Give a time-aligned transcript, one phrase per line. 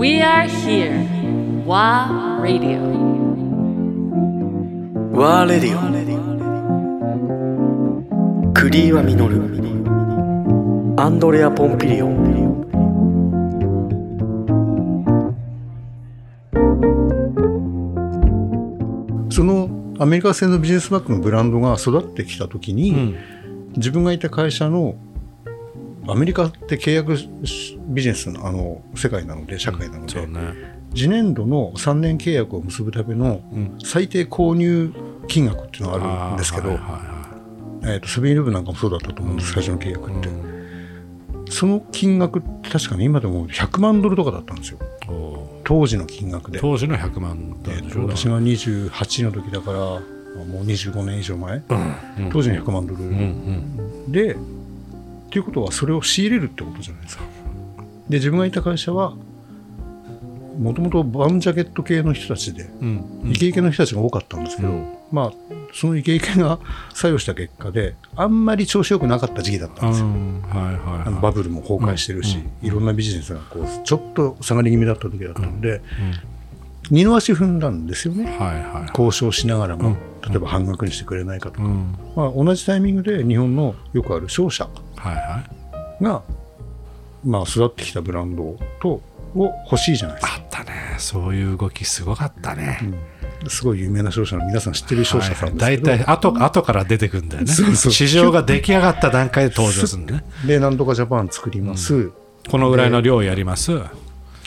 [0.00, 1.04] We are here.
[1.66, 2.80] WA Radio.
[5.12, 5.80] ワーレディオ
[8.54, 9.42] クリーワミノル
[10.98, 12.30] アンドレア・ポンピリオン
[19.30, 23.16] そのアメリカ製のビジネスバッグのブランドが育ってきた時に、うん
[23.76, 24.96] 自分がいた会社の
[26.10, 27.16] アメリカって契約
[27.88, 30.40] ビジネスのあの世界なので社会なので、そうね。
[30.94, 33.78] 次年度の3年契約を結ぶためのうん。
[33.82, 34.92] 最低購入
[35.28, 37.20] 金額っていうのがあるんですけど、はいは
[37.82, 40.28] えーとセブンイレブンなんかもそうだったと思うんです、最初の契約って、
[41.50, 44.78] その金額って確かに今でも100万ドルとかだったんですよ。
[45.64, 50.00] 当時の金額で、ー当時の100万ドえルでしょーと私が28の時だからも
[50.60, 52.24] う25年以上前、うん。
[52.24, 52.30] うん。
[52.32, 53.12] 当時の100万ドル、うんう
[54.08, 54.12] ん。
[54.12, 54.36] で
[55.30, 57.22] っていうことはそれを仕入れるってことじゃないですか。
[58.08, 59.14] で自分がいた会社は
[60.58, 64.96] もともとバウンジャケット系の人たちでうんイケイケの人たちが多かったんですけど、うん。
[65.12, 65.32] まあ
[65.72, 66.58] そのイケイケが
[66.92, 71.02] 作用した結果であんまり調子よくなかった時期だったんですよ、うんはいはいはい。
[71.06, 75.80] あのバブルも崩壊してるし、うんいろんなビジネスがこうちょっと下がり気味だった時だったので、
[76.90, 78.24] 二の足踏んだんですよね。
[78.24, 79.96] はいはい交渉しながらも、うん。
[80.28, 81.96] 例えば半額にしてくれないかとか、うん。
[82.16, 85.44] まあ、同じタイミングで日本のよくある商社はいは
[86.00, 86.04] い。
[86.04, 86.22] が、
[87.24, 89.00] まあ、育ってきたブランドと
[89.34, 90.96] を欲しいじゃないですか、あったね。
[90.98, 92.80] そういう動きすごかったね。
[93.48, 97.52] すごい有名な商社の皆さん知ってる商社さんですけど、大体後後から出てくるんだよね。
[97.52, 97.92] そうそう。
[97.92, 100.24] 市場が出来上がった段階で登場するんだね。
[100.44, 102.10] でなんとかジャパン作ります、
[102.50, 103.80] このぐらいの量やります。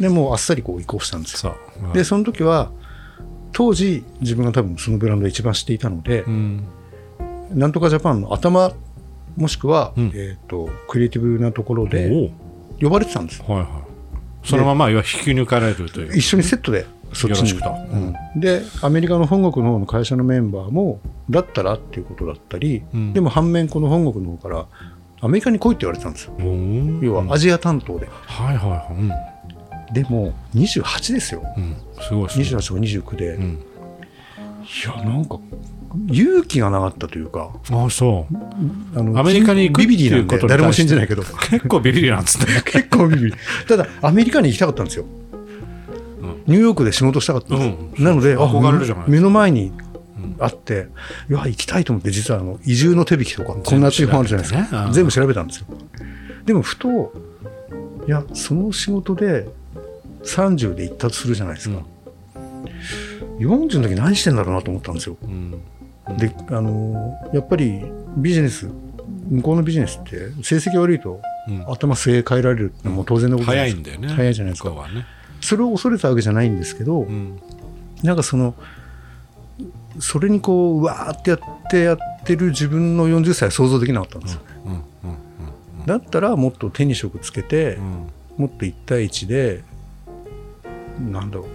[0.00, 1.54] でもうあっさりこう移行したんですよ
[1.92, 2.70] でその時は
[3.52, 6.64] 当時自分が多分そのブランドを一番知っていたので、うん。
[7.50, 8.72] なんとかジャパンの頭
[9.36, 10.12] もしくは、うん。
[10.14, 12.30] えー、とクリエイティブなところで
[12.80, 13.42] お呼ばれてたんです。
[13.42, 13.68] はいはい。
[14.44, 16.16] そのまま引き抜かれるという。
[16.16, 17.52] 一緒にセットでそっちに。
[17.52, 18.40] うん。
[18.40, 23.12] でアメリカの本国の方の会社のメンバーもだったらっていうことだったり、うん。
[23.12, 24.66] でも反面この本国の方から
[25.20, 26.32] アメリカに来いって言われてたんですよ。
[27.02, 29.31] 要はアジア担当で、はいはいはい
[29.92, 31.42] でも28ですよ。
[31.56, 33.58] うんうんすごいすごい28とか29で、いうん。
[34.84, 35.38] やなんか
[36.10, 37.50] 勇気がなかったというか。
[37.70, 38.98] あそう。
[38.98, 41.22] あのアメリカに行くビビリなんで誰も信じないけど。
[41.22, 42.62] 結構ビビりなんつってね。
[42.66, 43.34] 結構ビビり
[43.68, 45.04] ただアメリカに行きたかったんですよ、
[46.46, 47.68] ニューヨークで仕事したかったんです。
[47.68, 48.04] よ、うん。
[48.04, 49.72] なのであ憧れるじゃない目の前に
[50.38, 50.88] あって、
[51.30, 54.90] いや行きたいと思って実はあの移住の手引きとかこんな熱い本あるじゃないですか。
[54.92, 55.66] 全部調べたんですよ。
[56.46, 57.12] でもふと
[58.08, 59.46] いやその仕事で
[60.24, 61.82] 30で行ったとするじゃないですか、
[63.38, 65.16] 40の時何してんだろうなと思ったんですよ。
[65.22, 65.50] うん。
[66.18, 67.82] であのやっぱり
[68.16, 68.68] ビジネス
[69.30, 71.64] 向こうのビジネスって成績悪いとうん。
[71.70, 74.08] 頭据え替えられるってのはもう当然のこと早いんだよね。
[74.08, 74.70] 早いじゃないですか。
[74.70, 75.04] ね。
[75.40, 77.40] それを恐れたわけじゃないんですけど、うん。
[78.02, 78.54] なんかその
[79.98, 81.40] それにこううわーってやっ
[81.70, 84.72] てやってる自分の40歳は想像できなかったんですよ、うん。
[84.72, 84.76] う
[85.82, 85.86] ん。
[85.86, 88.06] だったらもっと手に職つけて、うん。
[88.36, 89.64] もっと1対1で
[90.98, 91.46] なんだろう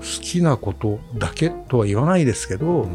[0.00, 2.88] 好きなことだけとは言わないですけど、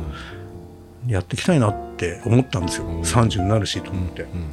[1.08, 3.02] やっていきたいなって思ったんですよ、うん。
[3.02, 4.52] 30になるしと思って、うん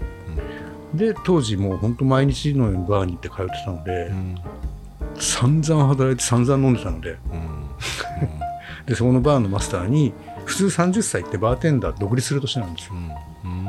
[0.92, 4.34] で当時もう本当毎日のようにバーに行って通ってたので、うん。
[5.18, 7.12] 散々働いて散々飲んでたので。
[7.12, 7.62] うん
[8.86, 10.12] でそこのバーのマスターに
[10.44, 12.94] 普通30歳ってバーテンダー独立する年なんですよ。
[13.44, 13.66] うん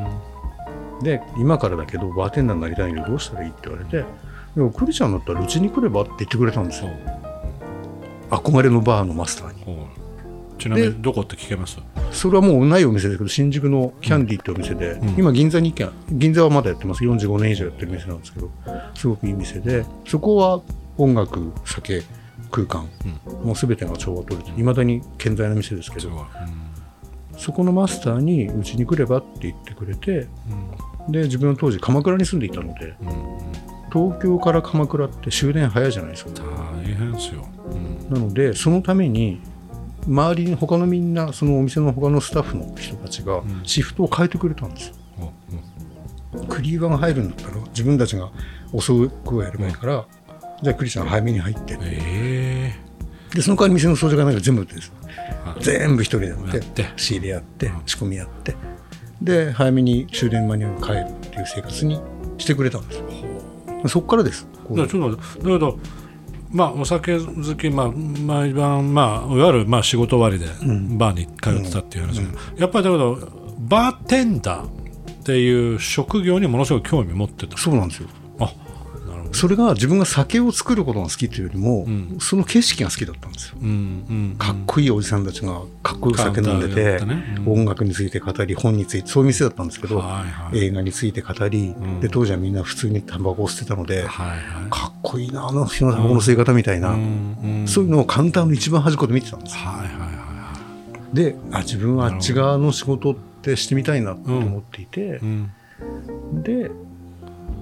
[0.97, 1.03] うん。
[1.03, 4.05] で今からだけどバーテンダーになりたいんだけどどうしたらいいって言われて
[4.55, 6.89] でもクリちゃんだったらうちに来ればって言ってくれたんですよ
[8.37, 10.03] 憧れのバーのマスターに。
[10.59, 11.79] ちなみにどこって聞けます？
[12.11, 15.09] それはもうないお店ですけど新宿のキャンディーってお店で、うん。
[15.17, 17.03] 今銀座に1軒銀座はまだやってます。
[17.03, 18.49] 45年以上やってる店なんですけど
[18.95, 20.61] すごくいい店でそこは
[20.97, 22.03] 音楽酒
[22.51, 22.87] 空間、
[23.43, 26.25] もう全てが調和取れていまだに健在な店ですけどすごい
[27.35, 30.27] そこのマスターにうちに来ればって言ってくれて
[31.09, 33.07] で自分は当時鎌倉に住んでいたのでうん。
[33.09, 33.37] うん。
[33.37, 33.43] うん
[33.93, 36.31] 東京から鎌倉って終電早いじゃないですか。
[36.41, 37.47] 大変ですよ。
[37.69, 39.41] うんなのでそのために
[40.07, 43.61] 周りに他のみんなそのお店の他のスタッフの人たちがん。
[43.63, 48.31] シフトを変えてくれたんですよ、おうんクリーバーが入るんだったら自分たちが
[48.71, 50.05] 遅くはやればいいから、
[50.61, 51.77] じゃあクリちゃん早めに入って。
[51.79, 52.75] え。
[53.33, 54.91] でその代わり店の掃除がないから全部です。
[55.45, 55.63] はい。
[55.63, 56.85] 全部一人でやってやって。
[56.97, 58.55] 仕入れやって仕込みやって。
[59.21, 62.01] で早めに終電間に合う帰るっていう生活に
[62.37, 63.05] してくれたんですよ。
[63.87, 64.47] そこからです。
[64.69, 65.79] だからちょっとだけど
[66.53, 70.51] まあお酒好き、まあ、毎晩、まあ、いわゆるまあ仕事終わりで
[70.97, 72.17] バーに通ってたっていう話。
[72.17, 73.17] だけど、やっぱりだけど
[73.59, 74.69] バーテンダーっ
[75.23, 77.57] ていう職業にものすごい興味持ってた。
[77.57, 78.09] そうなんですよ
[79.33, 82.17] それが自分が酒を作ることが好きというよりも、ん。
[82.19, 83.57] その景色が好きだったんですよ。
[83.61, 83.71] うんう
[84.33, 90.65] んかっこいいおじさんたちがかっこよく酒飲んでて、ねうん音楽について語り本についてそういう店だったんですけど、はいはい。
[90.65, 91.99] 映画について語り、ん。
[91.99, 94.39] で当時はみんな普通にタバコを捨てたので、はいはい。
[94.69, 96.95] かっこいいなあの人のタバコの吸い方みたいな、
[97.67, 99.61] そういうのをカウンターの一番端っこで見てたんですよ。
[99.61, 100.07] はいはいはいは
[101.13, 101.15] い。
[101.15, 105.51] であ自分はあっち側の仕事ってしてみたいなと思っていてう、ん。
[106.43, 106.71] で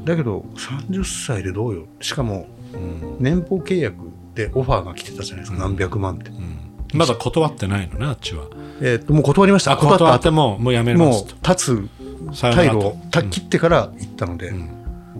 [0.03, 1.87] だけど30歳でどうよ？
[1.99, 3.17] しかもうん。
[3.19, 3.95] 年俸契約
[4.33, 6.57] でオファーが来てたじゃないですか、何百万って、うん。
[6.93, 8.45] まだ断ってないのねあっちは。
[8.81, 9.73] えーっともう断りました。
[9.73, 10.31] あ断って後。
[10.31, 11.35] ももうやめまもすと。
[11.35, 11.89] う立
[12.31, 12.79] つさよならと。
[12.79, 14.69] 退路をた切ってから行ったので、ん。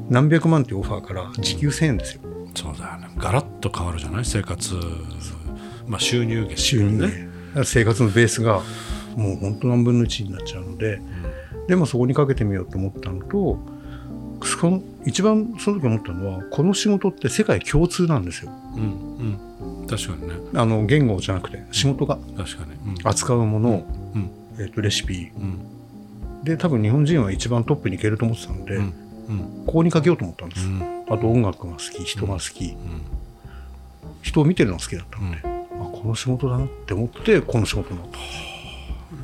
[0.10, 2.22] 何百万っていうオファーから時給1000円ですよ。
[2.56, 3.10] そうだよね。
[3.18, 4.26] ガラッと変わるじゃない？
[4.26, 4.76] 生活。
[5.88, 7.30] まあ収入源収入ね
[7.66, 8.62] 生活のベースが
[9.16, 11.02] もう本当何分の1になっちゃうので、
[11.68, 13.60] でもそこにかけてみようと思ったのと
[14.44, 18.52] その一番その時思ったのはこの仕事って世界共通なんですよ。
[18.76, 19.38] うん
[19.82, 19.88] うん。
[19.88, 20.36] 確かにね。
[20.56, 22.94] あの言語じゃなくて仕事が確かに。
[22.94, 23.08] うん。
[23.08, 23.86] 扱うもの、
[24.16, 24.32] うん。
[24.58, 25.32] えー、とレシピ。
[25.36, 26.44] うん。
[26.44, 28.80] で多分日本人は一番トップに行けると思ってたので、
[29.66, 31.06] ここにかけようと思ったんです、うん。
[31.08, 32.76] あと音楽が好き人が好き、
[34.24, 35.50] 人を見てるのが好きだったので、あ
[35.92, 38.18] この仕事だなって思ってこの仕事になった。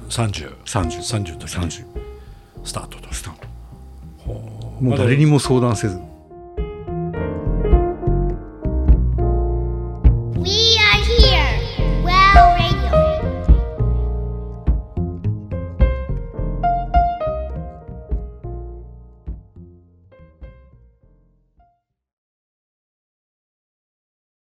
[0.10, 1.86] 30 30 30の時に30
[2.64, 3.14] スタートと。
[3.14, 3.42] スタート。
[3.42, 3.47] ほ
[4.80, 6.00] もう誰にも相談せず。